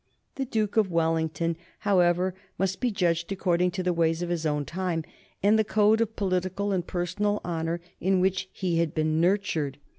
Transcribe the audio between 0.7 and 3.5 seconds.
of Wellington, however, must be judged